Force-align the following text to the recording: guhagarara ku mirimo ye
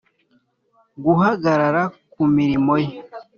guhagarara 1.03 1.81
ku 2.11 2.21
mirimo 2.35 2.73
ye 2.83 2.93